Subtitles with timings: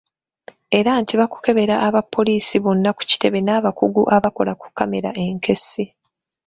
[0.79, 5.83] Era nti baakukebera abapoliisi bonna ku kitebe n’abakugu abakola ku kkamera enkessi.